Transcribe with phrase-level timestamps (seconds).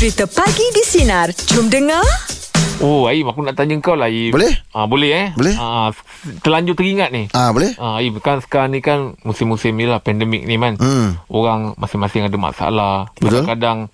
[0.00, 1.28] Cerita Pagi di Sinar.
[1.52, 2.00] Jom dengar.
[2.80, 4.32] Oh, Aim, aku nak tanya kau lah, Aim.
[4.32, 4.48] Boleh?
[4.72, 5.28] Ah, boleh eh?
[5.36, 5.52] Boleh.
[5.60, 5.92] Ah,
[6.40, 7.28] terlanjur teringat ni.
[7.36, 7.76] Ah boleh?
[7.76, 10.80] Ah, Aim, kan sekarang ni kan musim-musim ni lah, pandemik ni kan.
[10.80, 11.20] Hmm.
[11.28, 13.12] Orang masing-masing ada masalah.
[13.20, 13.44] Betul.
[13.44, 13.92] Kadang-kadang,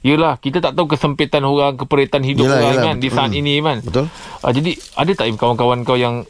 [0.00, 3.16] Yelah, kita tak tahu kesempitan orang, keperitan hidup Yelah, orang yelah, kan di betul.
[3.20, 3.40] saat Hmm.
[3.44, 3.78] ini kan.
[3.84, 4.04] Betul.
[4.40, 6.24] Ah, jadi, ada tak Aim, kawan-kawan kau yang,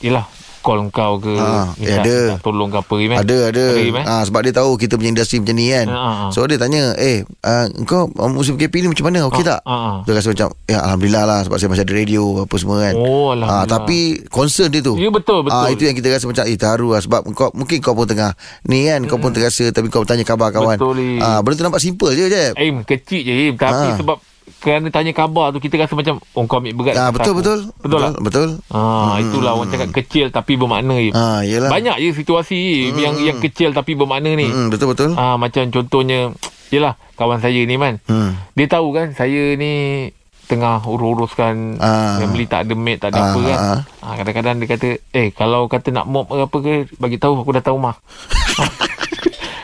[0.00, 0.24] yelah,
[0.62, 2.16] call kau ke, Ah, eh, minta, ada.
[2.30, 3.16] minta tolong ke apa, kan?
[3.18, 3.64] Ada ada.
[3.64, 4.04] Ada, Aim, eh?
[4.04, 5.86] Ah sebab dia tahu kita punya industri macam ni kan.
[5.86, 6.30] Ah, ah, ah.
[6.30, 9.26] So dia tanya, "Eh, uh, kau musim PKP ni macam mana?
[9.26, 9.96] Okey Ah, tak?" ah, ah.
[10.02, 13.34] Dia rasa macam, "Ya alhamdulillah lah sebab saya masih ada radio apa semua kan." Oh,
[13.34, 13.48] Alhamdulillah.
[13.52, 14.94] Ah tapi concern dia tu.
[14.94, 15.58] Ya, betul, betul.
[15.58, 18.32] Ah itu yang kita rasa macam eh terharu lah sebab kau mungkin kau pun tengah
[18.64, 20.78] ni kan, kau pun terasa tapi kau tanya khabar kawan.
[20.78, 21.18] Betul.
[21.18, 22.44] Ah benda tu nampak simple je je.
[22.54, 23.54] Aim, kecil je, Aim.
[23.54, 23.96] Tapi Ah.
[23.96, 24.16] sebab
[24.62, 26.94] kerana tanya khabar tu, kita rasa macam, oh, kau ambil berat.
[26.94, 27.38] Ah betul aku.
[27.42, 27.58] betul.
[27.76, 28.12] Betul tak?
[28.22, 28.48] Betul.
[28.70, 30.96] Ah, itulah orang cakap kecil tapi bermakna.
[31.10, 31.68] Ah yalah.
[31.68, 32.58] Banyak je situasi
[32.88, 34.46] Im, yang yang kecil tapi bermakna ni.
[34.46, 35.10] Hmm, betul betul.
[35.12, 36.30] Ah macam contohnya
[36.70, 37.98] yalah kawan saya ni man.
[38.04, 38.38] Hmm.
[38.52, 40.06] Dia tahu kan saya ni
[40.44, 42.18] tengah urus-uruskan Ah.
[42.18, 43.58] family tak ada maid tak ada Ah, apa kan.
[43.58, 43.80] ah.
[44.00, 47.50] Ah kadang-kadang dia kata, "Eh, kalau kata nak mop ke apa ke, bagi tahu aku
[47.50, 47.96] datang rumah."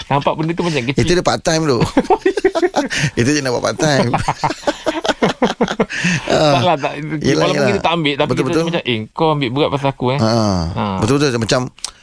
[0.08, 1.04] Nampak benda tu macam kecil.
[1.04, 1.78] Itu dia part time tu.
[3.20, 4.08] Itu je nak buat part time.
[6.28, 7.68] tak lah tak, Yelah, Walaupun yelah.
[7.68, 8.64] kita tak ambil Tapi Betul, kita betul.
[8.64, 10.30] macam Eh kau ambil berat pasal aku eh Ha.
[10.70, 10.84] Ha.
[10.98, 11.60] Betul betul macam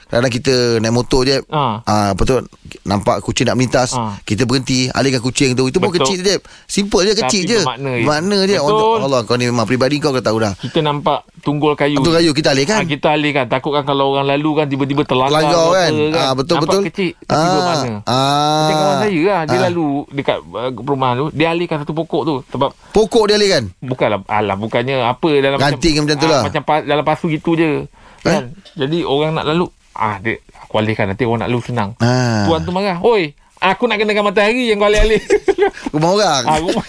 [0.08, 1.38] kadang kita naik motor je.
[1.48, 1.81] Ha.
[1.81, 2.45] Ah betul
[2.81, 4.20] nampak kucing nak melintas, Ha.
[4.22, 5.66] kita berhenti alihkan kucing tu.
[5.66, 6.38] Itu pun kecil je.
[6.66, 7.59] Simple je kecil Tapi je.
[7.59, 8.06] bermakna je.
[8.06, 8.38] Makna.
[8.45, 8.62] Betul.
[8.62, 10.53] Allah, Allah kau ni memang peribadi kau kau tahu dah.
[10.56, 12.80] Kita nampak tunggul kayu Betul kayu kita alihkan.
[12.80, 15.92] Ah, kita alihkan Takutkan kalau orang lalu kan Tiba-tiba terlanggar Langgar kan.
[15.94, 16.81] motor Ah betul Nampak betul.
[16.90, 17.52] kecil Tapi ah.
[17.52, 17.92] bermakna.
[18.02, 19.64] Macam kawan saya lah Dia Ah.
[19.64, 23.64] lalu Dekat uh, perumahan tu Dia alihkan satu pokok tu Sebab Pokok dia alihkan.
[23.80, 26.42] Bukanlah Alah bukannya Apa dalam Ganting macam tu ah, lah.
[26.44, 27.86] Macam pa, dalam pasu gitu je
[28.22, 28.50] kan?
[28.73, 32.43] Jadi orang nak lalu Ah dia Aku alihkan Nanti orang nak lalu senang Ah.
[32.45, 35.21] Tuan tu marah Oi Aku nak kenakan matahari Yang kau alih-alih
[35.95, 36.43] Rumah orang.
[36.43, 36.85] ah, rumah,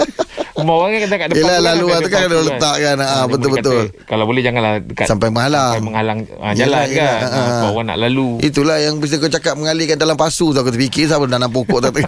[0.56, 2.76] rumah orang kan kata kat depan Yelah, tu lalu lah tu kan pasu ada letak
[2.76, 2.96] kan.
[2.96, 3.80] Ah, dia boleh betul-betul.
[3.86, 5.70] kata, Kalau boleh janganlah dekat Sampai menghalang.
[5.70, 6.96] Sampai menghalang ah, Yelah, jalan yelah.
[6.96, 7.20] kan.
[7.22, 7.58] Ah, Ah, ah.
[7.58, 8.28] Kalau orang nak lalu.
[8.40, 11.92] Itulah yang bisa kau cakap mengalihkan dalam pasu tu aku terfikir siapa nanam pokok tak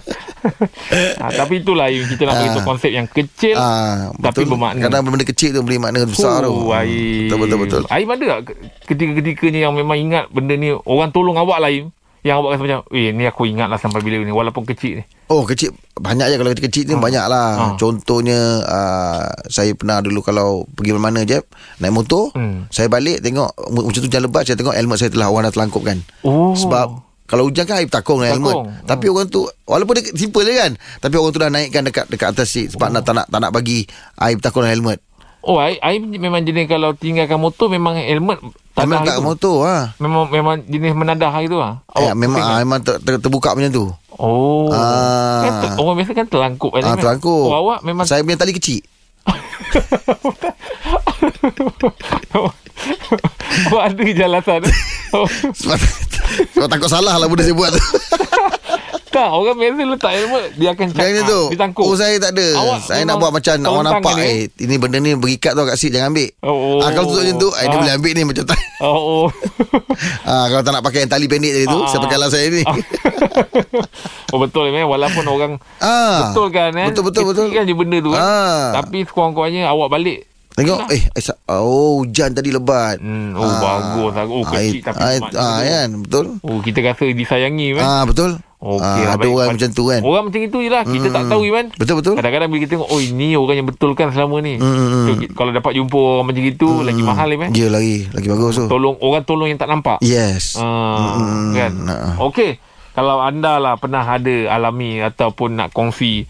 [1.19, 2.41] ah, tapi itulah yang kita nak Ah.
[2.41, 4.81] beritahu konsep yang kecil Ah, tapi bermakna.
[4.81, 6.51] Kadang benda kecil tu beri makna besar tu.
[6.51, 7.27] Oh, Aim.
[7.27, 7.83] Betul betul betul.
[7.91, 8.55] Aim ada tak
[8.87, 11.91] ketika-ketika ni yang memang ingat benda ni orang tolong awak lah Aim.
[12.21, 15.05] Yang awak rasa macam, eh ni aku ingat lah sampai bila ni walaupun kecil ni.
[15.29, 17.01] Oh kecil banyak je kalau kecil ni Ah.
[17.01, 17.49] banyak lah.
[17.55, 17.73] Ah.
[17.77, 21.39] Contohnya uh, saya pernah dulu kalau pergi mana-mana je
[21.79, 22.67] naik motor, Hmm.
[22.69, 25.99] saya balik tengok macam tu hujan lebat saya tengok helmet saya telah orang dah terlangkupkan.
[26.23, 26.53] Oh.
[26.53, 26.87] Sebab
[27.25, 28.57] kalau hujan kan air takung dengan helmet.
[28.83, 32.33] Tapi orang tu walaupun dia simple je kan, tapi orang tu dah naikkan dekat dekat
[32.33, 33.85] atas seat sebab nak tak nak tak nak bagi
[34.17, 34.99] air takung dengan helmet.
[35.39, 38.43] Oh, Aim, Aim memang jenis kalau tinggalkan motor memang helmet
[38.75, 39.27] tak kat itu.
[39.27, 39.91] motor ha.
[39.99, 41.83] Memang memang jenis menadah itu ah.
[41.99, 43.85] Eh, memang ah, memang ter, ter, terbuka macam tu.
[44.19, 44.71] Oh.
[44.71, 45.43] Ah.
[45.43, 46.83] Kan ter, orang biasa kan terlangkup kan.
[46.83, 47.03] Ah, Aim, kan?
[47.03, 47.47] terangkuk.
[47.51, 48.83] Oh, awak memang Saya punya tali kecil.
[53.69, 54.63] Awak ada jelasan
[55.59, 55.79] Sebab,
[56.55, 57.81] sebab takut salah lah benda saya buat tu.
[59.09, 62.49] Tak orang biasa letak helmet Dia akan ni cakap tu Ditangkuk Oh saya tak ada
[62.55, 65.65] Awak Saya nak buat macam Orang tolong nampak tangan, Eh ini benda ni berikat tau
[65.65, 66.79] kat seat Jangan ambil Oh.
[66.79, 67.79] ah, Kalau tutup macam tu eh, Dia Ah.
[67.79, 69.27] boleh ambil ni macam tak Oh, oh.
[70.31, 71.87] ah, Kalau tak nak pakai yang tali pendek tadi tu Ah.
[71.87, 72.63] Saya pakai lah saya ni
[74.33, 76.87] oh betul memang Walaupun orang ah, Betul kan eh?
[76.89, 78.21] Betul betul betul kan je benda tu kan?
[78.21, 78.65] Ah.
[78.77, 80.19] Tapi sekurang-kurangnya Awak balik
[80.51, 84.27] Tengok eh, eh sa- Oh hujan tadi lebat Hmm, oh, bagus lah.
[84.27, 85.65] Oh, kecil tapi ah, bermakna ah, tu.
[85.65, 89.31] kan Betul Oh kita rasa disayangi kan ah, Betul Okey ah, lah, Ada baik.
[89.31, 90.01] orang macam tu kan?
[90.03, 90.83] Orang macam itu je lah.
[90.83, 91.65] Kita tak tahu Iman.
[91.73, 94.59] Betul betul Kadang-kadang bila kita tengok Oh ini orang yang betulkan selama ni.
[94.59, 97.55] Hmm, so, Kalau dapat jumpa orang macam itu Lagi mahal Iman.
[97.55, 98.11] Ya lagi.
[98.11, 98.67] Lagi bagus tu.
[98.67, 100.03] Tolong Orang tolong yang tak nampak.
[100.03, 100.59] Yes.
[100.59, 101.73] Ah, Hmm, kan.
[101.79, 102.19] nah.
[102.21, 102.59] Okey.
[102.91, 106.27] Kalau anda lah pernah ada alami ataupun nak kongsi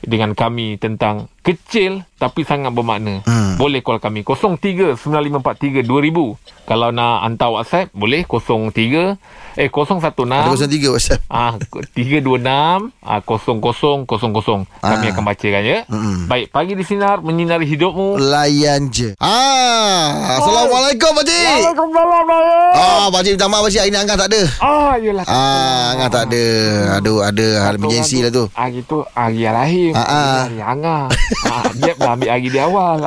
[0.00, 3.24] dengan kami tentang kecil tapi sangat bermakna.
[3.24, 3.56] Hmm.
[3.56, 6.36] Boleh call kami 0395432000.
[6.62, 9.18] Kalau nak hantar WhatsApp boleh 03
[9.56, 13.58] eh 016 Ada 03 WhatsApp Ah, 326 ah, 0000
[14.78, 15.10] Kami Ah.
[15.10, 15.78] akan bacakan ya.
[15.84, 16.16] Mm-mm.
[16.28, 18.14] Baik, pagi di sinar menyinari hidupmu.
[18.16, 22.28] Layan je ah, Assalamualaikum Pak Cik Waalaikumsalam.
[22.70, 25.24] Ah, Pak Cik minta maaf Pak Cik Hari ni Angah tak ada Ah, yelah.
[25.26, 26.42] Ah, Angah tak ada
[27.00, 29.89] Aduh, ada hal emergency lah tu Hari tu hari yang lahir.
[29.96, 30.36] Ah, ah.
[30.46, 30.58] Hari
[31.50, 32.98] ah, Jeb dah ambil hari dia awal.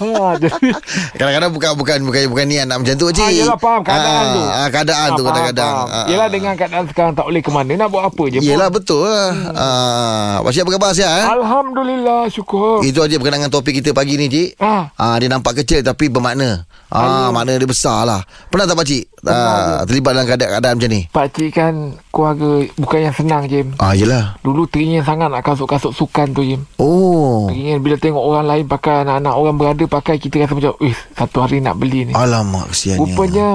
[0.00, 0.32] Ah, ah,
[1.12, 4.08] Kadang-kadang bukan bukan bukan bukan niat nak macam tu Pak Cik Ah, yelah, faham keadaan
[4.16, 4.42] ah, tu.
[4.42, 5.88] ah, Keadaan tu Ah, kadang-kadang faham.
[5.92, 6.30] Ah, Yelah ah.
[6.30, 8.38] dengan keadaan sekarang tak boleh ke mana nak buat apa je.
[8.38, 8.46] pun.
[8.46, 11.26] Yelah betul lah ah, Pak Cik apa khabar sihat eh?
[11.30, 12.80] Alhamdulillah syukur.
[12.80, 16.08] Itu aja berkenaan dengan topik kita pagi ni Cik Ah, Ah, dia nampak kecil tapi
[16.08, 16.64] bermakna.
[16.88, 18.20] Ah, makna dia besar lah.
[18.48, 21.02] Pernah tak pakcik ah, terlibat dalam keadaan, keadaan macam ni?
[21.06, 21.74] Pak Cik kan
[22.10, 23.62] keluarga bukan yang senang je.
[23.76, 24.34] Ah, yelah.
[24.40, 26.56] Dulu teringin sangat nak kasut-kasut sukan tu je.
[26.76, 27.46] Oh.
[27.46, 31.42] Teringin bila tengok orang lain pakai Anak-anak orang berada pakai Kita rasa macam Eh satu
[31.42, 33.02] hari nak beli ni Alamak kesiannya.
[33.02, 33.48] Rupanya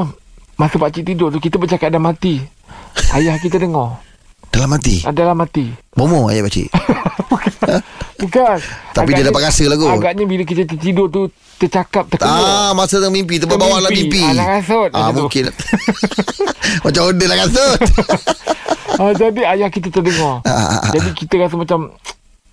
[0.56, 2.44] Masa pakcik tidur tu Kita bercakap dah mati
[3.10, 4.04] Ayah kita dengar
[4.48, 5.02] Dalam hati.
[5.02, 6.68] ah, Dalam mati Bomo ayat pakcik.
[8.18, 8.58] Bukan
[8.92, 9.92] Tapi dia dapat rasa lah kot.
[9.94, 14.20] Agaknya bila kita tertidur tu Tercakap terkeluar Ah, masa tengah mimpi terbawa lah mimpi.
[14.22, 15.16] Ah, nak rasut Ah, tu.
[15.18, 15.44] mungkin.
[16.84, 17.80] Macam order lah kasut.
[18.94, 20.92] ah, Jadi ayah kita terdengar Ah, ah, ah.
[20.92, 21.96] Jadi kita rasa macam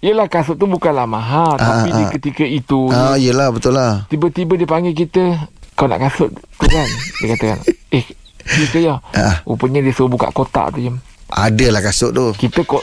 [0.03, 2.11] Yelah kasut tu bukanlah mahal Ah, Tapi ah, di ah.
[2.11, 4.03] ketika itu ah, yelah betul lah.
[4.07, 6.89] Tiba-tiba dia panggil kita Kau nak kasut tu kan
[7.19, 7.59] Dia katakan
[7.89, 8.03] Eh
[8.43, 9.39] kita ya Ah.
[9.45, 10.91] Rupanya dia suruh buka kotak tu je
[11.29, 12.35] Adalah kasut tu.
[12.35, 12.83] Kita kok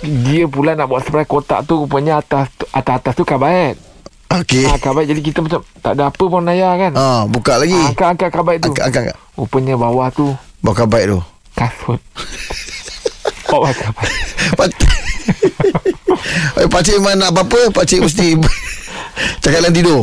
[0.00, 3.76] Dia pula nak buat surprise kotak tu Rupanya atas Atas-atas tu kabaet
[4.26, 4.64] Okey.
[4.64, 7.76] Ah, kabaet Jadi kita macam Tak ada apa pun Naya kan Ah, buka lagi.
[7.76, 9.16] Ah, Angkat-angkat kabaet tu Angkat, angkat, angkat.
[9.36, 11.20] Rupanya bawah tu Bakar baik tu.
[11.52, 12.00] Kasut
[13.52, 14.24] Bawah kabaet
[14.56, 14.66] Pak...
[16.56, 18.36] Eh, Pakcik memang nak apa-apa Pakcik mesti
[19.42, 20.00] Cakap dalam tidur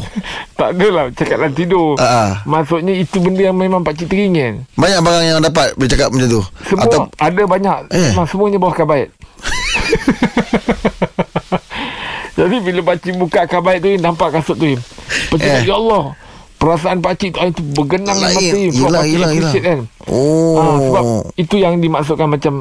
[0.53, 2.41] Tak adalah Cakap dalam tidur ah.
[2.44, 6.41] Maksudnya itu benda yang memang pakcik teringin Banyak barang yang dapat Bila cakap macam tu
[6.65, 8.09] Semua Atau ada banyak Eh.
[8.09, 9.13] Memang semuanya bawah kabaet
[12.33, 14.65] Jadi bila pakcik buka kabaet tu Nampak kasut tu
[15.30, 15.62] Pakcik Eh.
[15.62, 15.63] eh.
[15.63, 16.18] Ya Allah
[16.57, 18.39] Perasaan pakcik tu, itu bergenang mata.
[18.39, 19.30] Sebab Yelah, yelah, yelah.
[19.30, 21.03] appreciate kan Oh ah, Sebab
[21.35, 22.53] itu yang dimaksudkan macam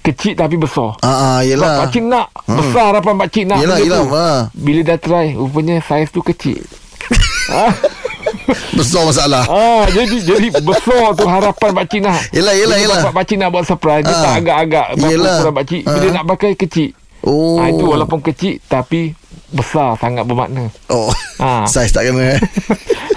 [0.00, 3.86] Kecil tapi besar Ah, ah, Sebab yelah pakcik nak Besar harapan pakcik nak Yelah, benda
[3.86, 4.08] yelah, tu.
[4.14, 4.40] ah.
[4.50, 6.60] Bila dah try Rupanya saiz tu kecil
[8.74, 13.00] Besar masalah ah, Jadi jadi besar tu harapan pakcik nak Yelah, yelah, Bila yelah.
[13.02, 14.22] bapak pakcik nak buat surprise Dia Ah.
[14.22, 15.36] tak agak-agak Yelah.
[15.38, 16.12] ukuran pakcik Bila Ah.
[16.12, 16.88] nak pakai kecil
[17.22, 19.12] Oh ah, Itu walaupun kecil Tapi
[19.46, 21.68] Besar sangat bermakna Oh Ah.
[21.72, 22.40] Saiz tak kena eh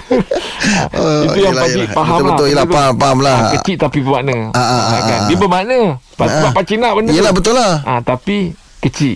[0.94, 2.75] oh, Itu yang pakcik faham Betul-betul lah Yelah Betul.
[2.75, 5.19] faham, faham lah ah, Kecil tapi bermakna Ah, ah, ah, kan?
[5.19, 5.27] ah.
[5.27, 6.51] Dia bermakna Sebab, Ah.
[6.51, 8.38] pakcik nak benda Yelah tu betul lah ah, Tapi
[8.80, 9.15] Kecil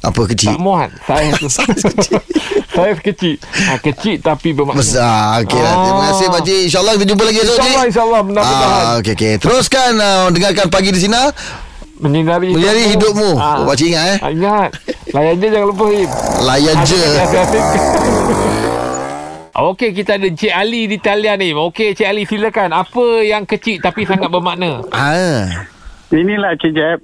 [0.00, 2.20] Apa kecil Tak muat Saiz tu Saiz kecil.
[2.74, 3.34] Saiz kecil
[3.66, 6.06] ah, Kecil tapi bermakna Besar Okey lah Terima Ah.
[6.08, 9.32] kasih Pakcik InsyaAllah kita jumpa lagi esok Cik InsyaAllah InsyaAllah Mudah-mudahan Ah, okey okey.
[9.36, 11.20] Teruskan uh, dengarkan pagi di sini.
[12.00, 13.36] Menyinari Menyinari hidupmu.
[13.36, 13.60] Ah.
[13.60, 14.18] Oh, pakcik ingat, eh?
[14.18, 14.70] Ah, Ingat
[15.10, 16.08] Layan je jangan lupa Him
[16.40, 16.96] Layan je.
[19.50, 21.50] Okey, kita ada Cik Ali di talian ni.
[21.50, 22.70] Okey, Cik Ali silakan.
[22.70, 24.86] Apa yang kecil tapi sangat bermakna?
[24.94, 25.66] Ah.
[26.14, 26.98] Inilah Cik Jeb.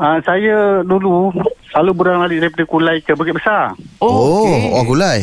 [0.00, 1.28] Uh, saya dulu
[1.68, 3.76] selalu berang-alik daripada Kulai ke Bukit Besar.
[4.00, 4.72] Oh, okey.
[4.72, 5.20] orang kulai.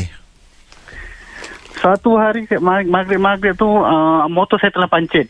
[1.81, 2.45] Satu hari
[2.85, 5.29] maghrib-maghrib tu uh, motor saya telah pancit.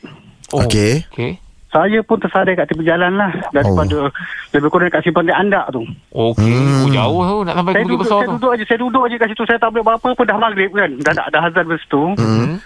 [0.51, 1.03] Oh, Okey.
[1.15, 1.39] Okey.
[1.77, 4.11] Saya pun tersadar kat tepi jalan lah daripada oh.
[4.49, 5.85] lebih kurang kat simpang andak tu.
[6.09, 6.49] Okey.
[6.49, 6.81] Hmm.
[6.81, 8.33] Oh, jauh tu nak sampai Saya duduk, Besar saya tu.
[8.33, 10.91] duduk aja, saya duduk aja kat situ saya tak boleh buat apa-apa dah maghrib kan.
[11.05, 12.03] Dah dah, dah azan lepas tu.
[12.17, 12.57] Hmm.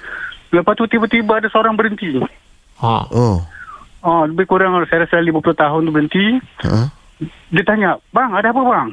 [0.55, 2.23] Lepas tu tiba-tiba ada seorang berhenti.
[2.79, 2.95] Ha.
[3.11, 3.43] Oh.
[3.99, 6.25] Oh, lebih kurang saya rasa 50 tahun tu berhenti.
[6.63, 6.87] Ha?
[7.51, 8.89] Dia tanya, bang ada apa bang?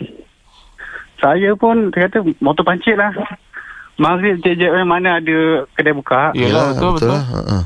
[1.22, 3.14] Saya pun dia kata motor pancit lah.
[4.02, 6.34] Maghrib je mana ada kedai buka.
[6.34, 7.10] Yelah, betul, betul.
[7.14, 7.22] lah.
[7.22, 7.58] Ha, ha.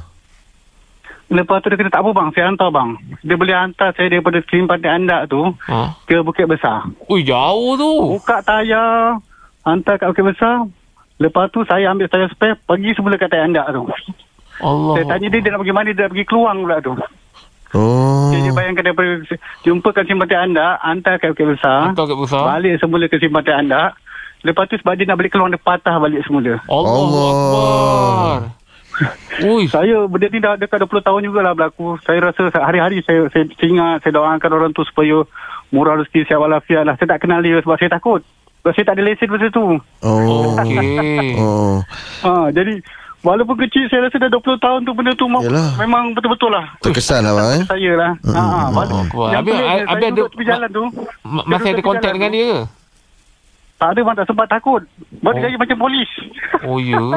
[1.33, 2.91] Lepas tu dia kata tak apa bang, saya hantar bang.
[3.25, 5.97] Dia boleh hantar saya daripada Selimpang Andak tu Ha.
[6.05, 6.85] ke Bukit Besar.
[7.09, 7.93] Ui, jauh tu.
[8.15, 9.17] Buka tayar,
[9.65, 10.69] hantar kat Bukit Besar.
[11.17, 13.89] Lepas tu saya ambil tayar spare, pergi semula kat tayar Andak tu.
[14.61, 14.95] Allah.
[14.95, 16.93] Saya tanya dia, dia nak pergi mana, dia nak pergi keluang pula tu.
[17.73, 18.29] Oh.
[18.29, 19.11] Dia, dia bayangkan daripada
[19.65, 21.79] jumpa kat Selimpang Andak, hantar kat Bukit Besar.
[21.89, 22.43] Hantar kat Besar.
[22.45, 23.97] Balik semula ke Selimpang Andak.
[24.43, 26.59] Lepas tu sebab dia nak balik keluang, dia patah balik semula.
[26.67, 26.93] Allah.
[26.93, 27.31] Allah.
[27.33, 28.41] Akbar.
[29.43, 29.65] Ui.
[29.67, 31.97] Saya benda ni dah dekat 20 tahun jugalah berlaku.
[32.03, 35.25] Saya rasa hari-hari saya saya ingat, saya doakan orang tu supaya
[35.69, 36.95] murah rezeki sihat walafiat lah.
[36.97, 38.21] Saya tak kenal dia sebab saya takut.
[38.61, 39.65] Sebab saya tak ada lesen masa tu.
[40.05, 40.55] Oh.
[40.55, 41.35] Okey.
[41.37, 41.81] Oh.
[42.23, 42.79] Ha, jadi
[43.21, 45.75] walaupun kecil saya rasa dah 20 tahun tu benda tu Yalah.
[45.79, 46.71] memang betul-betul lah.
[46.79, 47.63] Terkesan lah bang eh.
[47.67, 48.13] Saya lah.
[48.23, 48.83] Ha, ha,
[49.33, 50.85] yang Habis- saya ada- tepi jalan tu.
[51.25, 52.37] Ma- saya Masih ada kontak dengan tu.
[52.37, 52.61] dia ke?
[53.83, 54.83] Tak ada bang, tak sempat takut.
[55.19, 55.45] Balik Oh.
[55.45, 56.11] lagi macam polis.
[56.63, 57.03] Oh, ya.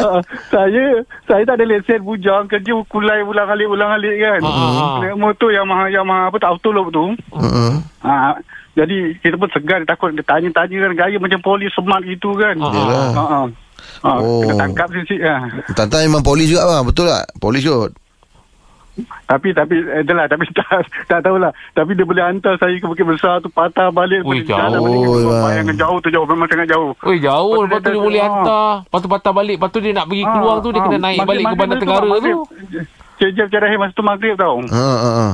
[0.00, 0.16] Uh,
[0.48, 4.40] saya saya tak ada lesen bujang kerja kulai ulang-alik ulang-alik kan.
[4.96, 7.12] Naik motor yang mahal yang mahal apa tak autolog tu.
[7.28, 7.84] Uh-uh.
[8.00, 8.32] Ha,
[8.72, 12.56] jadi kita pun segan takut dia tanya-tanya kan gaya macam polis smart gitu kan.
[12.56, 12.72] Ha
[13.12, 13.40] ha.
[14.00, 14.40] Ha, Oh.
[14.40, 15.36] kena tangkap sikit ha.
[15.76, 16.84] Tantang memang polis juga bang.
[16.88, 17.28] Betul tak?
[17.36, 17.92] Polis kot.
[19.26, 21.52] Tapi tapi eh, itulah tapi tak tak tahulah.
[21.72, 25.06] Tapi dia boleh hantar saya ke Bukit Besar tu patah balik Ui, jalan jauh, balik.
[25.06, 25.42] bang.
[25.44, 26.90] Bayangkan jauh tu jauh memang sangat jauh.
[27.04, 28.26] Oi jauh Lepas tu Lepas tu dia dia boleh ah.
[28.28, 31.18] hantar Lepas tu patah balik Lepas tu dia nak pergi keluar tu Dia kena naik
[31.24, 32.32] balik ke Bandar Tenggara tu
[33.20, 34.56] Cik Jeff Jarahim masa tu maghrib tau.
[34.64, 35.28] Ha ha ha.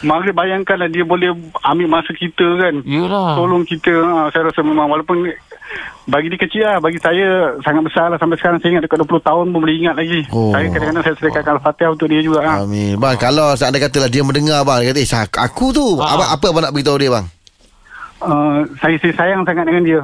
[0.00, 1.28] Maghrib bayangkanlah dia boleh
[1.60, 2.80] ambil masa kita kan.
[2.88, 3.92] Yelah Tolong kita.
[4.00, 5.28] Ha, saya rasa memang walaupun
[6.08, 6.76] bagi dia kecil lah.
[6.80, 8.18] Bagi saya sangat besar lah.
[8.20, 10.20] Sampai sekarang saya ingat dekat 20 tahun pun boleh ingat lagi.
[10.32, 10.50] Oh.
[10.50, 12.40] Saya kadang-kadang saya sedekahkan Al-Fatihah untuk dia juga.
[12.44, 12.52] Ha.
[12.64, 12.96] Amin.
[12.96, 15.86] Bang, kalau seandainya katalah dia mendengar bang, dia kata, eh, aku tu.
[16.00, 16.16] Ah.
[16.16, 17.26] Apa, apa abang nak beritahu dia bang?
[18.22, 20.00] uh, saya, saya sayang sangat dengan dia.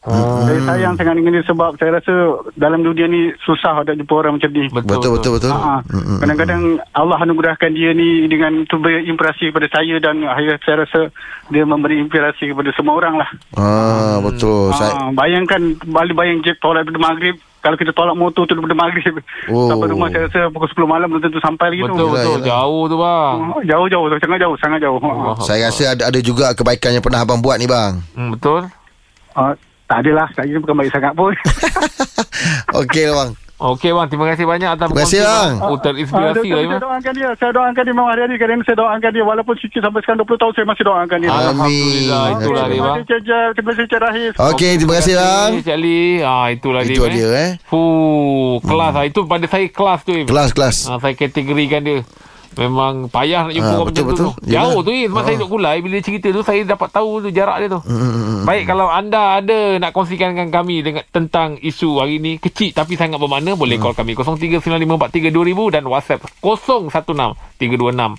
[0.00, 0.48] Hmm.
[0.48, 2.14] Saya sayang sangat dengan dia sebab saya rasa
[2.56, 4.64] dalam dunia ni susah nak jumpa orang macam ni.
[4.66, 5.52] Betul betul betul.
[5.52, 6.62] Ha, Mm, mm, kadang-kadang
[6.94, 11.00] Allah anugerahkan dia ni dengan tu berinspirasi kepada saya dan saya, saya rasa
[11.48, 13.28] dia memberi inspirasi kepada semua orang lah.
[13.54, 14.72] Ah betul.
[14.72, 18.72] Saya Ha, bayangkan balik bayang je tolak daripada maghrib kalau kita tolak motor tu daripada
[18.74, 19.14] maghrib
[19.46, 19.68] Oh.
[19.68, 22.08] sampai rumah saya rasa pukul 10 malam belum tentu sampai lagi Betul tu.
[22.10, 22.46] betul yelah.
[22.48, 23.36] jauh tu bang.
[23.52, 24.96] Oh, Jauh-jauh tu, sangat jauh, sangat jauh.
[24.98, 25.36] Allah.
[25.36, 25.44] Ha.
[25.44, 28.00] saya rasa ada ada juga kebaikan yang pernah abang buat ni bang.
[28.16, 28.64] Hmm, betul.
[29.30, 29.52] Uh,
[29.90, 31.34] tak adalah, saya bukan baik sangat pun.
[32.80, 33.30] Okey lah bang.
[33.60, 35.52] Okey bang, terima kasih banyak atas Terima kasih, bang.
[35.60, 37.28] Oh, Ah, terinspirasi betul, lah saya doakan dia.
[37.36, 38.34] Saya doakan dia memang hari-hari.
[38.38, 39.24] Kadang-kadang saya doakan dia.
[39.26, 41.28] Walaupun sikit sampai sekarang 20 tahun saya masih doakan dia.
[41.28, 41.42] Amin.
[41.44, 43.04] Alhamdulillah itulah dia Terima bang.
[43.52, 44.32] Terima kasih Cik Rahis.
[44.40, 45.50] Okey, terima kasih bang.
[45.58, 46.00] Cik Ali.
[46.22, 47.10] Ah itulah Itu dia.
[47.10, 47.50] dia eh.
[47.68, 50.12] Fuh, kelas ah itu pada saya kelas tu.
[50.14, 50.24] Im.
[50.24, 50.76] Kelas kelas.
[50.88, 52.00] Ah, saya kategorikan dia.
[52.52, 54.26] Memang payah nak jumpa Ah, orang betul, macam tu.
[54.26, 54.42] betul.
[54.42, 54.50] tu.
[54.50, 55.06] Jauh tu Im.
[55.06, 55.24] Sebab Ah.
[55.24, 57.80] saya duduk kulai bila dia cerita tu saya dapat tahu tu jarak dia tu.
[57.80, 58.42] Mm, mm, mm.
[58.42, 62.94] Baik kalau anda ada nak kongsikan dengan kami dengan tentang isu hari ni kecil tapi
[62.94, 63.86] sangat bermakna boleh Hmm.
[63.86, 68.18] call kami 0395432000 dan WhatsApp 016 326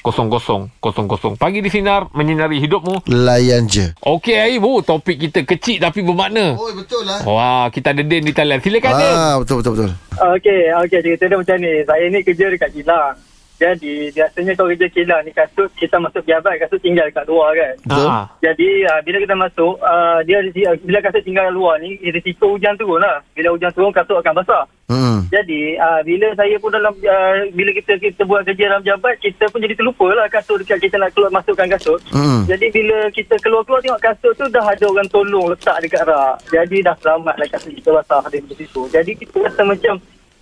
[0.00, 1.36] 0000.
[1.36, 3.06] Pagi di sinar menyinari hidupmu.
[3.08, 3.92] Layan je.
[4.00, 6.54] Okey oh, topik kita kecil tapi bermakna.
[6.54, 7.20] Oh betul lah.
[7.22, 8.58] Wah, kita ada Den di talian.
[8.58, 9.12] Silakan Den.
[9.12, 9.90] Ah betul betul betul.
[10.18, 11.72] Okey, okey cerita dia macam ni.
[11.82, 13.14] Saya ni kerja dekat kilang.
[13.58, 17.74] Jadi biasanya kalau kerja kilang ni kasut kita masuk pejabat kasut tinggal kat luar kan.
[17.90, 22.54] Ah, Jadi uh, bila kita masuk uh, dia uh, bila kasut tinggal luar ni risiko
[22.54, 23.18] hujan turun lah.
[23.34, 24.62] Bila hujan turun kasut akan basah.
[24.86, 25.26] Hmm.
[25.28, 29.50] Jadi uh, bila saya pun dalam uh, bila kita kita buat kerja dalam jabat kita
[29.50, 31.98] pun jadi terlupa lah kasut dekat kita nak keluar masukkan kasut.
[32.14, 32.46] Hmm.
[32.46, 36.38] Jadi bila kita keluar-keluar tengok kasut tu dah ada orang tolong letak dekat rak.
[36.46, 38.86] Jadi dah selamat lah kasut kita basah dari situ.
[38.86, 39.98] Jadi kita rasa macam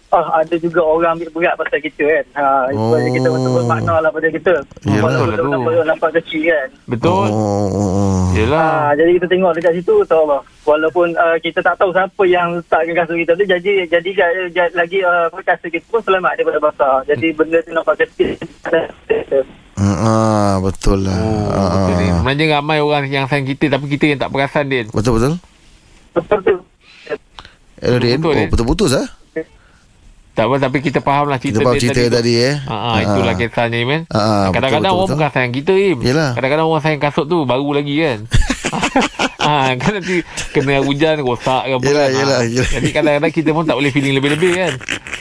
[0.09, 2.25] ah ada juga orang ambil berat pasal kita kan.
[2.35, 2.95] Ha Oh.
[2.95, 2.99] oh.
[2.99, 4.55] kita betul makna lah pada kita.
[4.83, 5.03] Yelah.
[5.03, 5.45] Betul tu.
[5.45, 6.69] nampak, nampak kecil kan.
[6.87, 7.27] betul.
[7.29, 8.31] Oh.
[8.33, 8.61] Yelah.
[8.61, 10.41] Ha, jadi kita tengok dekat situ Allah.
[10.63, 14.11] Walaupun uh, kita tak tahu siapa yang letakkan kasut kita tu jadi jadi
[14.75, 17.01] lagi uh, kasut kita pun selamat daripada basah.
[17.07, 18.37] Jadi benda tu nampak kecil.
[19.77, 21.19] Ah, betul lah.
[21.19, 21.99] Oh, Ah, betul ah.
[21.99, 22.07] ni.
[22.11, 24.89] Sebenarnya ramai orang yang sayang kita tapi kita yang tak perasan Den.
[24.89, 25.33] Betul betul.
[26.15, 26.55] Betul tu.
[27.77, 28.17] Eh, Rin.
[28.17, 28.49] Betul, Oh, Rin.
[28.49, 29.07] betul-putus ah.
[30.37, 32.13] Tak apa tapi kita faham lah cerita Kita faham cerita tu.
[32.13, 32.55] tadi, eh.
[32.61, 33.39] Ha, ha, itulah Ah.
[33.41, 34.01] kisahnya Iman.
[34.07, 35.99] Ah, Kadang-kadang betul, orang betul, bukan sayang kita Im.
[35.99, 36.31] Yelah.
[36.31, 38.19] Kadang-kadang orang sayang kasut tu baru lagi kan.
[39.47, 40.17] ha, kan nanti
[40.51, 42.11] kena hujan rosak ke apa Yelah, kan.
[42.11, 42.69] Ha, yelah, yelah.
[42.73, 44.73] Jadi kadang-kadang kita pun tak boleh feeling lebih-lebih kan.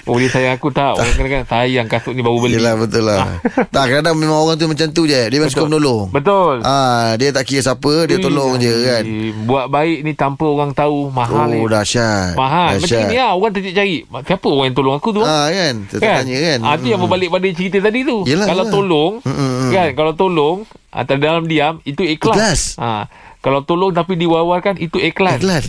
[0.06, 0.94] Oh dia sayang aku tak.
[0.94, 2.56] Orang kadang-kadang sayang kasut ni baru beli.
[2.56, 3.26] Yelah betul lah.
[3.74, 5.18] tak kadang-kadang memang orang tu macam tu je.
[5.24, 6.10] Dia memang suka menolong.
[6.10, 6.62] Betul.
[6.62, 9.04] Ah, dia tak kira siapa, dia tolong je kan.
[9.44, 12.34] Buat baik ni tanpa orang tahu mahal Oh, dahsyat.
[12.36, 12.78] Mahal.
[12.78, 13.10] Macam Dahsyat.
[13.10, 13.98] ni lah orang tercari.
[14.06, 15.22] Siapa orang yang tolong aku tu?
[15.22, 16.16] Ah kan, kita kan?
[16.22, 16.60] tanya kan.
[16.62, 18.18] Ah, tu yang berbalik pada cerita tadi tu.
[18.26, 18.76] Yelah, kalau yelah.
[18.76, 19.72] tolong, Mm, mm, mm.
[19.72, 19.90] kan?
[19.96, 20.58] Kalau tolong
[20.96, 22.40] atau dalam diam itu ikhlas.
[22.40, 22.62] Ikhlas.
[22.80, 23.12] Ha.
[23.44, 25.44] Kalau tolong tapi diwawarkan itu ikhlas.
[25.44, 25.64] Iklan.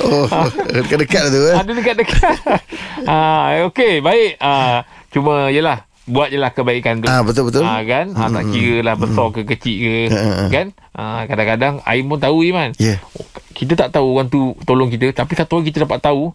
[0.08, 0.26] oh,
[0.72, 1.56] dekat-dekat lah tu eh.
[1.60, 2.36] Ada dekat-dekat.
[3.06, 3.16] ha,
[3.68, 4.40] okey, baik.
[4.40, 7.06] Ah, cuma yalah buat je lah kebaikan tu.
[7.10, 7.66] Ah, betul, betul.
[7.66, 8.14] Ah, kan?
[8.14, 9.94] Ah, tak kira lah besar ke kecil ke.
[10.14, 10.48] Ah.
[10.48, 10.66] kan?
[10.94, 12.72] Ah, kadang-kadang Aim pun tahu Iman.
[12.78, 13.02] Ya.
[13.52, 16.30] Kita tak tahu orang tu tolong kita tapi satu hari kita dapat tahu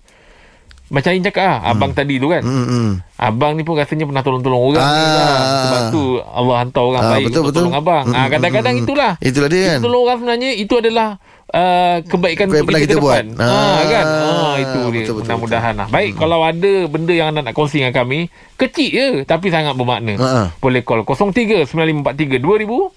[0.91, 2.43] macam Aim cakap ah, abang tadi tu kan.
[2.43, 2.89] Hmm, hmm.
[3.15, 5.15] Abang ni pun rasanya pernah tolong-tolong orang ni Ah.
[5.15, 5.39] lah.
[5.63, 7.62] Sebab tu Allah hantar orang Ah, baik betul, untuk betul.
[7.62, 8.03] tolong abang.
[8.03, 8.86] Mm, Ah, mm, kadang-kadang mm, mm.
[8.86, 9.12] itulah.
[9.17, 9.71] Itulah dia kan.
[9.71, 11.07] Itu tolong orang sebenarnya itu adalah
[11.50, 13.24] uh, kebaikan yang untuk kita, kita ke buat.
[13.24, 13.39] depan.
[13.39, 14.05] Ah, kan?
[14.05, 14.86] Ah, Ah, itu dia.
[15.00, 15.88] betul, betul, Mudah-mudahan lah.
[15.88, 18.19] Baik, kalau ada benda yang anda nak kongsi dengan kami,
[18.55, 20.13] kecil je tapi sangat bermakna.
[20.17, 20.48] Ah.
[20.57, 22.91] Boleh call 0395432000.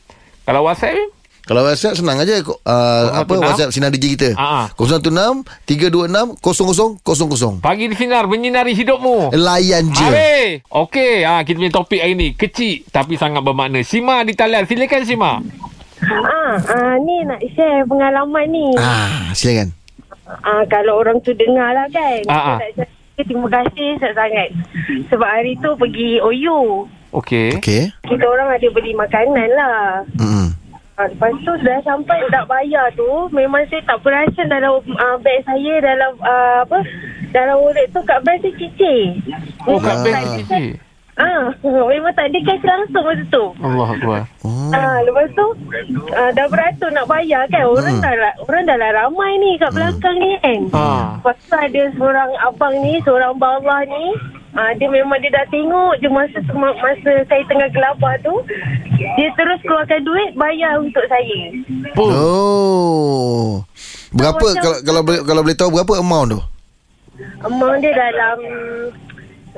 [0.44, 0.98] Kalau WhatsApp?
[1.44, 3.44] Kalau WhatsApp senang aja uh, apa 016?
[3.44, 4.30] WhatsApp Sinar DJ kita.
[4.32, 4.80] Ah, ah.
[4.80, 7.60] 016 326 0000.
[7.60, 9.36] Pagi di sinar menyinari hidupmu.
[9.36, 10.08] Layan je.
[10.08, 10.64] Mari.
[10.72, 13.84] Okey, ah kita punya topik hari ni kecil tapi sangat bermakna.
[13.84, 14.64] Sima di talian.
[14.64, 15.32] Silakan Sima.
[16.04, 18.66] Ah, ah, ni nak share pengalaman ni.
[18.80, 19.28] Ah.
[19.28, 19.76] Ah, silakan.
[20.72, 22.24] kalau orang tu dengar lah kan.
[22.24, 22.58] Ah, ah.
[22.72, 24.48] Cakap Terima kasih sangat-sangat.
[25.06, 26.90] Sebab hari tu pergi OU.
[27.14, 27.62] Okey.
[27.62, 27.82] Okey.
[28.10, 30.02] Kita orang ada beli makanan lah.
[30.18, 30.43] Hmm.
[30.94, 35.42] Ah, lepas tu dah sampai nak bayar tu memang saya tak perasan dalam uh, beg
[35.42, 36.78] saya dalam uh, apa
[37.34, 39.18] dalam wallet tu kat bank saya cicir.
[39.66, 40.78] Oh, kat bank cicir.
[41.14, 41.50] Ah,
[41.90, 43.44] memang tak ada cash langsung masa tu.
[43.58, 44.22] Allah Akbar.
[44.46, 44.70] Oh.
[44.70, 45.46] Ah, lepas tu
[46.14, 47.66] ah, dah beratur nak bayar kan.
[47.66, 48.02] Orang Hmm.
[48.02, 50.58] dah orang dah lah ramai ni kat belakang ni kan.
[50.74, 51.18] Ah.
[51.18, 54.14] Lepas tu ada seorang abang ni, seorang bawah ni.
[54.54, 58.34] Ah, dia memang dia dah tengok je masa masa saya tengah gelabah tu.
[58.94, 61.40] Dia terus keluarkan duit bayar untuk saya.
[61.96, 62.10] Oh.
[62.14, 63.46] Oh.
[64.14, 66.40] Berapa Macam- kalau kalau boleh kalau boleh tahu berapa amount tu?
[67.42, 68.38] Amount dia dalam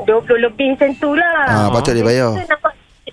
[0.01, 0.09] 20
[0.41, 1.45] lebih macam tu lah.
[1.47, 2.33] Ah, patut dia bayar.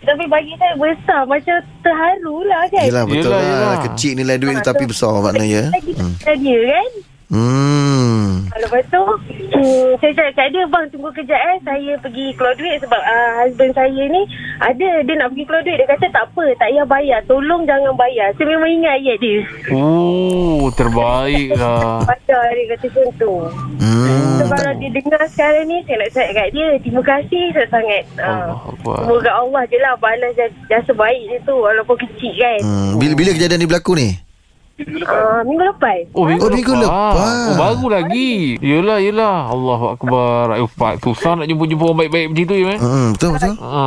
[0.04, 3.76] Tapi bagi saya besar Macam terharu lah kan Yelah betul Yelah, lah yelah.
[3.88, 6.14] Kecil nilai duit Ah, Tapi besar maknanya Lagi hmm.
[6.44, 6.90] dia kan
[7.32, 8.52] Hmm.
[8.52, 11.58] Ah, Lepas tu hmm, Saya cakap kat dia Bang tunggu kejap eh?
[11.64, 14.22] Saya pergi keluar duit Sebab uh, husband saya ni
[14.60, 15.78] Ada Dia nak pergi keluar duit.
[15.80, 17.20] Dia kata tak apa Tak payah bayar.
[17.26, 18.28] Tolong jangan bayar.
[18.36, 19.40] Saya memang ingat ayat dia.
[19.72, 22.04] Oh, terbaik lah.
[22.04, 23.34] Bayar dia kata macam tu.
[23.80, 24.38] Hmm.
[24.38, 28.28] So kalau dia dengar sekarang ni Saya nak cakap kat dia Terima kasih sangat-sangat uh,
[28.28, 28.98] Allah Akbar.
[29.06, 32.60] Semoga Allah je lah Balas jasa, jasa baik dia tu Walaupun kecil kan.
[32.62, 34.33] Hmm, bila, bila kejadian ni berlaku ni?
[34.80, 37.14] Uh, Minggu lepas Oh, minggu, Oh, minggu lepas.
[37.14, 38.58] Oh, baru lagi.
[38.58, 39.50] Yelah, yelah.
[39.50, 40.58] Allahu Akbar.
[40.58, 43.54] Eh, Pak, susah nak jumpa-jumpa orang baik-baik macam tu, ya, Hmm, betul betul.
[43.62, 43.86] Ha.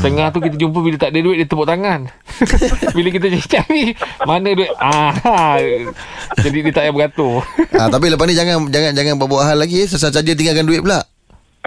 [0.00, 2.00] Setengah tu kita jumpa bila tak ada duit dia tepuk tangan.
[2.96, 3.82] bila kita cari
[4.24, 4.72] mana duit.
[4.80, 5.56] Ah.
[6.38, 7.44] Jadi dia tak payah beratur.
[7.76, 9.88] Ah, tapi lepas ni jangan jangan jangan buat hal lagi eh.
[9.88, 11.04] Sesat saja tinggalkan duit pula.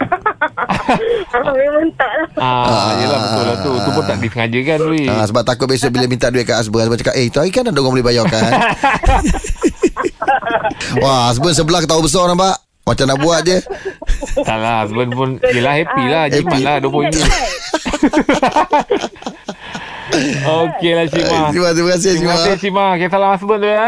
[1.51, 2.27] Memang tak lah.
[2.37, 3.71] Ah, yelah betul lah tu.
[3.73, 5.07] Tu pun tak disengaja kan duit.
[5.07, 7.63] Ah, sebab takut besok bila minta duit kat husband Husband cakap Eh tu hari kan
[7.63, 8.41] ada orang boleh bayar kan
[11.01, 13.57] Wah husband sebelah ketawa besar nampak Macam nak buat je.
[14.37, 16.63] Tak lah Husband pun Yelah happy lah Jimat Happy.
[16.63, 17.29] lah 20 ringgit
[20.43, 23.55] Okey lah Cik Ma Terima, terima kasih Terima Cik kasih Cik Ma Okay salam tu
[23.61, 23.87] ya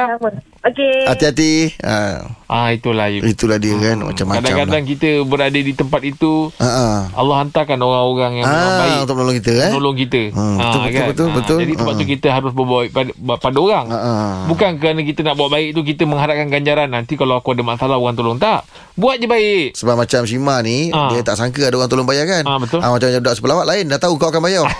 [0.63, 3.27] Okay Hati-hati ah, Ah itulah Yip.
[3.27, 6.97] Itulah dia kan Macam-macam lah Kadang-kadang kita berada di tempat itu ah, ah.
[7.13, 10.79] Allah hantarkan orang-orang yang Ah, baik Untuk menolong kita eh Menolong kita Hmm, Ah, betul,
[10.79, 11.03] betul, kan?
[11.03, 11.57] betul, Ah, betul.
[11.59, 12.07] Jadi sebab tu Ah.
[12.07, 14.31] kita harus berbuat pada, pada orang Ah, ah.
[14.47, 17.99] Bukan kerana kita nak buat baik tu Kita mengharapkan ganjaran Nanti kalau aku ada masalah
[17.99, 18.63] Orang tolong tak
[18.95, 21.11] Buat je baik Sebab macam Shima ni Ah.
[21.11, 22.79] Dia tak sangka ada orang tolong bayar kan Ah, betul.
[22.79, 24.63] Macam budak sepelawat lain Dah tahu kau akan bayar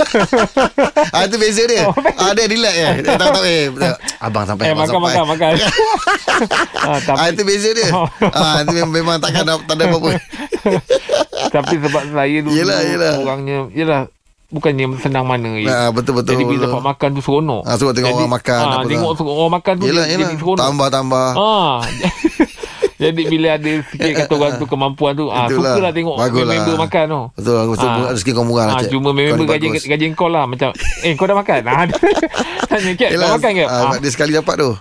[1.14, 3.62] ah, Itu beza dia Oh, ah, Dia relax eh Dia tahu eh
[4.18, 4.99] Abang sampai Eh abang makan sampai.
[5.00, 5.50] Makan makan
[6.86, 7.88] ah, tapi, Ah, itu beza dia.
[8.36, 10.10] Ah, itu memang, memang takkan ada, tak ada apa-apa.
[11.54, 13.14] Tapi sebab saya dulu Yelah, yelah.
[13.18, 14.02] Orangnya Yelah
[14.50, 15.70] Bukannya senang mana Yip.
[15.70, 16.34] Ah, betul-betul.
[16.34, 19.24] Jadi bila dapat makan tu seronok Ah, sebab tengok orang makan, ah, apa Tengok tak.
[19.24, 20.28] orang makan tu Yelah, jadi, yelah.
[20.28, 21.28] jadi seronok Tambah-tambah.
[21.38, 21.76] Ah.
[23.00, 25.72] Jadi bila ada sikit kata orang tu kemampuan tu ah Itulah.
[25.72, 26.52] sukalah tengok Bagus lah.
[26.54, 27.22] member makan tu.
[27.34, 27.88] Betul, betul.
[27.88, 28.10] Ah.
[28.12, 28.90] Rezeki kau murah Ah, Cik.
[28.90, 29.84] cuma Kau member gaji bagus.
[29.84, 30.68] gaji kau lah macam
[31.00, 31.60] eh kau dah makan.
[31.64, 31.84] Ah
[32.70, 33.64] tanya kat dah makan ke?
[33.64, 34.70] ah, Dia sekali dapat tu.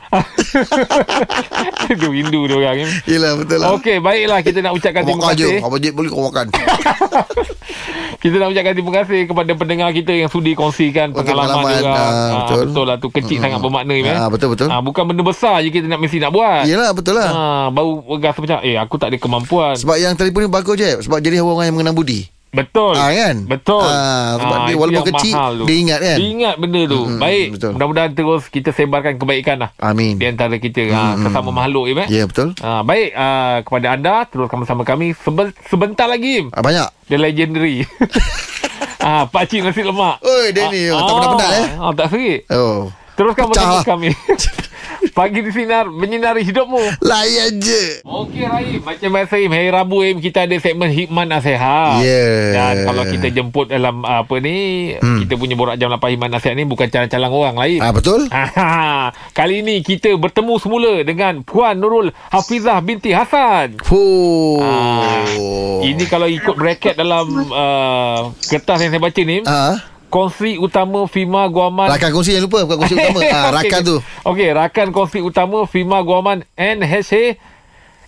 [1.90, 2.86] Dia rindu dia orang ni.
[3.08, 3.74] Yelah, betul lah.
[3.74, 5.48] Okey, baiklah kita nak ucapkan Kau terima makan je.
[5.48, 5.60] kasih.
[5.60, 6.46] Kau boleh kau makan.
[8.20, 11.72] Kita nak ucapkan terima kasih kepada pendengar kita yang sudi kongsikan pengalaman, pengalaman.
[11.74, 11.88] dia.
[11.88, 12.60] Ah, Ah, betul.
[12.68, 14.04] betul lah tu kecil sangat bermakna ni.
[14.06, 14.68] Ah, betul, betul.
[14.68, 16.68] Ah, bukan benda besar je kita nak mesti nak buat.
[16.68, 17.30] Yelah, betul lah.
[17.30, 19.74] Ah, baru rasa macam eh aku tak ada kemampuan.
[19.74, 20.92] Sebab yang telefon ni bagus je.
[21.00, 22.28] Sebab jadi orang yang mengenal budi.
[22.50, 22.98] Betul.
[22.98, 23.36] Ah, kan?
[23.46, 23.86] Betul.
[23.86, 25.66] Ah, sebab dia itu walaupun kecil, tu.
[25.70, 26.18] dia ingat kan?
[26.18, 27.02] Dia ingat benda tu.
[27.06, 27.48] Mm-mm, Baik.
[27.54, 27.72] betul.
[27.78, 29.70] Mudah-mudahan terus kita sebarkan kebaikan lah.
[29.78, 30.18] Amin.
[30.18, 30.82] Di antara kita.
[30.90, 31.86] Ha, sesama makhluk.
[31.88, 32.58] Ya, Ya, betul.
[32.58, 33.10] Ha, baik.
[33.14, 33.28] Ha,
[33.62, 35.14] kepada anda, teruskan bersama kami.
[35.14, 36.50] Sebe- sebentar lagi.
[36.50, 36.90] Ah, banyak.
[37.06, 37.86] Dia legendary.
[39.06, 40.18] ha, pakcik nasi lemak.
[40.26, 40.90] Oi, dia ni.
[40.90, 41.66] Tak penat-penat eh.
[41.78, 42.40] Ha, tak serik.
[42.50, 42.90] Oh.
[43.14, 43.86] Teruskan bersama lah.
[43.86, 44.10] kami.
[45.10, 47.00] Pagi di sinar menyinari hidupmu.
[47.00, 48.04] Layan je.
[48.04, 52.52] Okey Rahim Macam biasa Rahim Hari Rabu Rahim Kita ada segmen Hikmat Nasihat Yeah.
[52.52, 55.24] Dan kalau kita jemput dalam uh, Apa ni hmm.
[55.24, 58.28] Kita punya borak jam 8 Hikmat Nasihat ni Bukan calang-calang orang lain Ah, betul?
[58.30, 64.60] Ah, Kali ni kita bertemu semula Dengan Puan Nurul Hafizah binti Hasan Fuh.
[64.60, 65.24] Ah,
[65.82, 69.76] Ini kalau ikut bracket dalam uh, Kertas yang saya baca ni Ah.
[70.10, 73.96] Kongsi utama Fima Guaman Rakan kongsi yang lupa Bukan kongsi utama ah, Rakan tu
[74.26, 77.38] Okey, rakan kongsi utama Fima Guaman NHA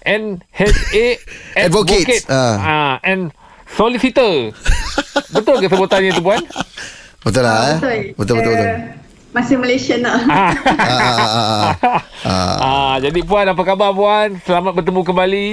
[0.02, 1.06] NHA
[1.70, 2.26] Advocates.
[2.26, 2.58] Ah.
[2.58, 2.94] Ah.
[3.06, 3.30] and
[3.70, 4.50] solicitor.
[5.36, 6.42] betul ke sebutannya tu puan?
[7.22, 8.78] Betul lah eh Betul betul betul Eh,
[9.32, 10.28] Masih Malaysia nak.
[10.28, 10.36] Ah.
[10.36, 12.02] ah, ah, ah, ah.
[12.28, 12.56] Ah.
[12.60, 14.42] ah, jadi puan apa khabar puan?
[14.44, 15.50] Selamat bertemu kembali.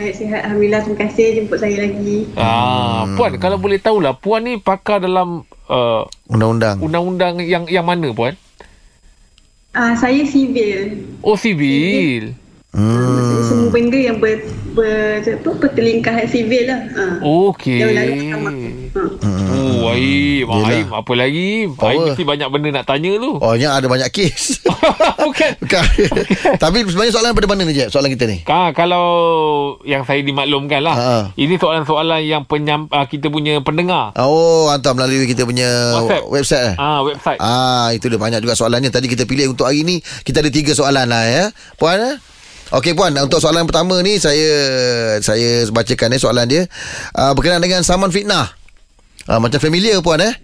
[0.00, 0.48] Baik, sihat.
[0.48, 0.80] Alhamdulillah.
[0.80, 2.24] Terima kasih jemput saya lagi.
[2.32, 8.08] Ah, puan kalau boleh tahulah puan ni pakar dalam uh, Undang-undang undang-undang yang yang mana
[8.16, 8.32] puan?
[9.76, 11.04] Ah, saya sivil.
[11.20, 12.32] Oh sivil.
[12.70, 13.42] Hmm.
[13.50, 14.46] Semua benda yang ber,
[14.78, 16.80] ber, apa, bertelingkah dengan sivil lah.
[16.94, 17.14] Ah.
[17.50, 17.82] Okey.
[17.82, 18.50] Yang lain sama.
[18.94, 19.10] Ah.
[19.50, 20.70] Oh, Aim, Yelah.
[20.70, 21.66] Aim, apa lagi?
[21.66, 22.14] Power.
[22.14, 23.42] mesti banyak benda nak tanya tu.
[23.42, 24.62] Oh yang ada banyak kes
[25.26, 25.50] Bukan.
[25.60, 25.84] Bukan
[26.56, 29.04] Tapi sebenarnya soalan pada mana ni je Soalan kita ni Ha, kalau
[29.82, 30.94] yang saya dimaklumkan lah.
[30.94, 31.14] Ha.
[31.34, 34.14] Ini soalan-soalan yang penyam, uh, kita punya pendengar.
[34.14, 35.66] Oh hantar melalui kita punya
[35.98, 36.24] WhatsApp.
[36.30, 37.38] Website eh Ah, website.
[37.38, 40.70] Ah itu dia banyak juga soalannya Tadi kita pilih untuk hari ni Kita ada tiga
[40.70, 42.29] soalan lah ya Puan eh
[42.70, 44.46] Okey puan untuk soalan pertama ni saya
[45.18, 46.62] saya bacakan eh soalan dia
[47.18, 48.46] uh, berkenaan dengan saman fitnah.
[49.26, 50.34] Uh, macam familiar puan eh.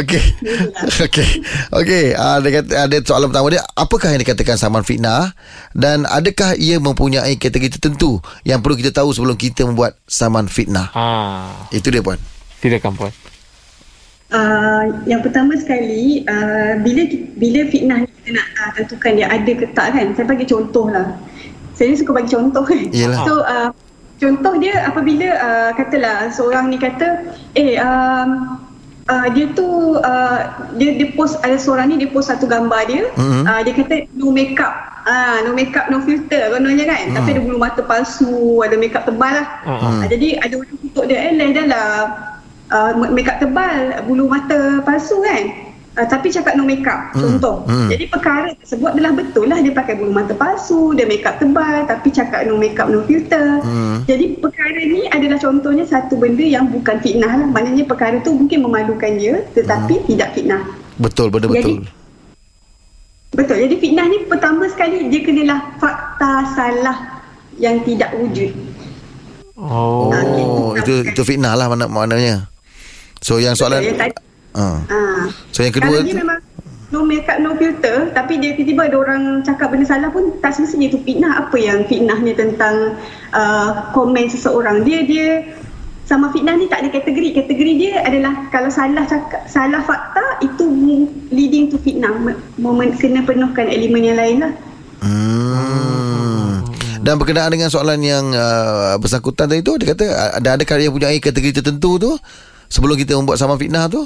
[0.00, 0.22] Okey
[1.00, 1.28] Okey.
[1.72, 2.04] Okey.
[2.12, 5.32] Uh, dia kata ada soalan pertama dia, apakah yang dikatakan saman fitnah
[5.72, 10.92] dan adakah ia mempunyai kategori tertentu yang perlu kita tahu sebelum kita membuat saman fitnah?
[10.92, 12.20] Ah, Itu dia puan.
[12.58, 13.12] silakan puan.
[14.28, 17.00] Uh, yang pertama sekali uh, bila
[17.40, 20.84] bila fitnah ni kita nak uh, tentukan dia ada ke tak kan saya bagi contoh
[20.92, 21.16] lah
[21.72, 23.24] saya ni suka bagi contoh kan Yelah.
[23.24, 23.72] so uh,
[24.20, 27.24] contoh dia apabila uh, katalah seorang ni kata
[27.56, 28.60] eh um,
[29.08, 30.38] uh, dia tu uh,
[30.76, 33.48] dia dia post ada seorang ni dia post satu gambar dia Mhm.
[33.48, 37.08] uh, dia kata no makeup Ah, no makeup, no filter kononnya kan.
[37.16, 39.64] Tapi ada bulu mata palsu, ada makeup tebal lah.
[39.64, 40.04] Hmm.
[40.04, 41.88] Ah, jadi ada orang tutup dia, eh dah lah
[42.70, 45.68] uh, makeup tebal, bulu mata palsu kan.
[45.98, 47.66] Uh, tapi cakap no makeup, contoh.
[47.66, 47.90] Hmm.
[47.90, 52.14] Jadi perkara tersebut adalah betul lah dia pakai bulu mata palsu, dia makeup tebal tapi
[52.14, 53.58] cakap no makeup, no filter.
[53.66, 54.06] Hmm.
[54.06, 57.48] Jadi perkara ni adalah contohnya satu benda yang bukan fitnah lah.
[57.50, 60.62] Maknanya perkara tu mungkin memalukan dia tetapi tidak fitnah.
[61.02, 61.82] Betul, benda betul.
[61.82, 61.96] Jadi-
[63.28, 63.60] Betul.
[63.60, 66.98] Jadi fitnah ni pertama sekali dia kenalah fakta salah
[67.60, 68.50] yang tidak wujud.
[69.58, 70.14] Oh.
[70.14, 72.46] Oh, itu itu fitnah lah mana maknanya.
[73.22, 74.14] So yang soalan yang tadi.
[74.56, 75.28] uh, Ah.
[75.52, 76.40] So yang kedua Kalau dia memang
[76.88, 80.88] no makeup, no filter tapi dia tiba-tiba ada orang cakap benda salah pun tak semestinya
[80.88, 81.32] itu fitnah.
[81.46, 82.96] Apa yang fitnahnya tentang
[83.36, 84.82] uh, komen seseorang.
[84.88, 85.44] Dia dia
[86.08, 87.44] sama fitnah ni tak ada kategori.
[87.44, 90.64] Kategori dia adalah kalau salah cakap salah fakta itu
[91.28, 92.16] leading to fitnah.
[92.56, 94.52] Moment kena penuhkan elemen yang lain lah.
[95.04, 96.64] Hmm.
[97.04, 100.04] Dan berkenaan dengan soalan yang uh, bersangkutan tadi tu dia kata
[100.40, 102.12] ada adakah dia punya kategori tertentu tu
[102.68, 104.04] sebelum kita membuat saman fitnah tu?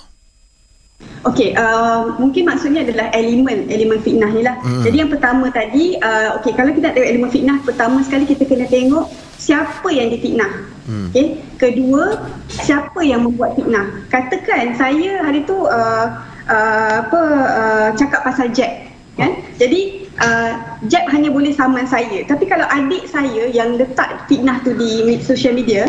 [1.22, 4.58] Okey, uh, mungkin maksudnya adalah elemen, elemen fitnah ni lah.
[4.58, 4.82] Hmm.
[4.82, 8.42] Jadi yang pertama tadi, uh, okey kalau kita nak tengok elemen fitnah, pertama sekali kita
[8.42, 9.06] kena tengok
[9.38, 10.50] siapa yang difitnah.
[10.82, 11.14] Hmm.
[11.14, 13.86] Okey, kedua siapa yang membuat fitnah.
[14.10, 16.06] Katakan saya hari tu uh,
[16.50, 17.20] uh, apa
[17.54, 19.38] uh, cakap pasal Jack, kan?
[19.62, 20.58] Jadi uh,
[20.90, 22.26] Jack hanya boleh saman saya.
[22.26, 25.86] Tapi kalau adik saya yang letak fitnah tu di social media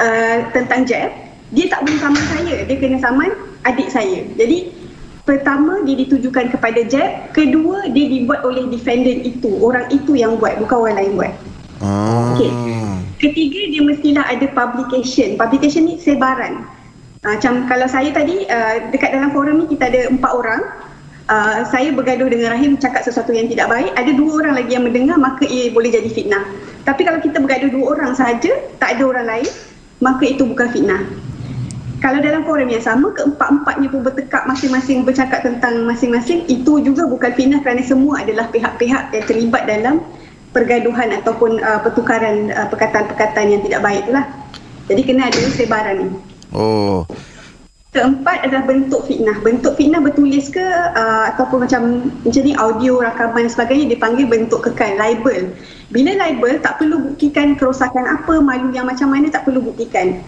[0.00, 1.21] uh, tentang Jack,
[1.52, 2.54] dia tak boleh saman saya.
[2.64, 3.30] Dia kena saman
[3.68, 4.24] adik saya.
[4.40, 4.72] Jadi
[5.28, 9.52] pertama dia ditujukan kepada Jeb, kedua dia dibuat oleh defendant itu.
[9.60, 11.34] Orang itu yang buat, bukan orang lain buat.
[11.84, 12.34] Oh.
[12.34, 12.50] Okey.
[13.20, 15.38] Ketiga dia mestilah ada publication.
[15.38, 16.66] Publication ni sebaran.
[17.22, 20.62] Uh, macam kalau saya tadi uh, dekat dalam forum ni kita ada empat orang.
[21.30, 23.94] Uh, saya bergaduh dengan Rahim cakap sesuatu yang tidak baik.
[23.94, 26.42] Ada dua orang lagi yang mendengar maka ia boleh jadi fitnah.
[26.82, 29.48] Tapi kalau kita bergaduh dua orang sahaja, tak ada orang lain,
[30.02, 31.02] maka itu bukan fitnah.
[32.02, 37.30] Kalau dalam forum yang sama, keempat-empatnya pun bertekak masing-masing bercakap tentang masing-masing, itu juga bukan
[37.38, 40.02] fitnah kerana semua adalah pihak-pihak yang terlibat dalam
[40.50, 44.26] pergaduhan ataupun uh, pertukaran uh, perkataan-perkataan yang tidak baik itulah.
[44.90, 46.08] Jadi kena ada sebaran ni.
[46.50, 47.06] Oh.
[47.94, 49.38] Keempat adalah bentuk fitnah.
[49.38, 50.64] Bentuk fitnah bertulis ke
[50.98, 55.54] uh, ataupun macam macam ni audio, rakaman dan sebagainya dipanggil bentuk kekal, libel.
[55.94, 60.18] Bila libel tak perlu buktikan kerosakan apa, malu yang macam mana tak perlu buktikan.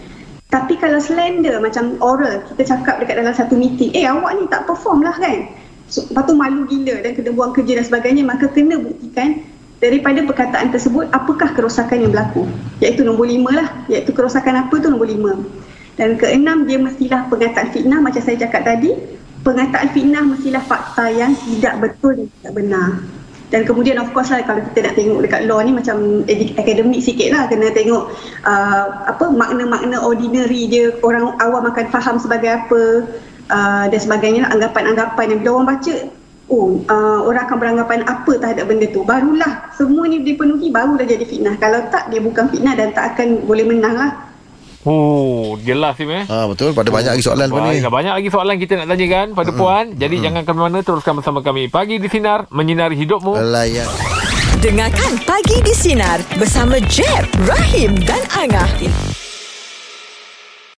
[0.53, 4.69] Tapi kalau slander macam oral, kita cakap dekat dalam satu meeting, eh awak ni tak
[4.69, 5.49] perform lah kan.
[5.89, 9.45] So, lepas tu malu gila dan kena buang kerja dan sebagainya, maka kena buktikan
[9.83, 12.49] daripada perkataan tersebut apakah kerosakan yang berlaku.
[12.81, 13.67] Iaitu nombor lima lah.
[13.91, 15.37] Iaitu kerosakan apa tu nombor lima.
[15.95, 18.91] Dan keenam dia mestilah pengataan fitnah macam saya cakap tadi.
[19.45, 22.89] Pengataan fitnah mestilah fakta yang tidak betul dan tidak benar.
[23.53, 26.25] Dan kemudian of course lah kalau kita nak tengok dekat law ni macam
[26.57, 27.45] akademik sikit lah.
[27.45, 28.09] Kena tengok
[28.43, 33.05] uh, apa makna-makna ordinary dia orang awam akan faham sebagai apa
[33.53, 35.95] uh, dan sebagainya lah, anggapan-anggapan yang bila orang baca
[36.45, 39.05] oh uh, orang akan beranggapan apa terhadap benda tu?
[39.05, 41.55] Barulah semua ni dipenuhi barulah jadi fitnah.
[41.61, 44.11] Kalau tak dia bukan fitnah dan tak akan boleh menang lah
[44.85, 46.23] Oh, jelas ni eh.
[46.29, 47.81] Ah betul pada banyak lagi soalan pun ni.
[47.81, 49.85] Baik, banyak lagi soalan kita nak tanyakan pada puan.
[49.97, 51.73] Jadi jangan ke mana teruskan bersama kami.
[51.73, 53.33] Pagi di Sinar, menyinari hidupmu.
[53.49, 53.89] Layan.
[54.61, 58.69] Dengarkan Pagi di Sinar bersama Jeb, Rahim dan Angah.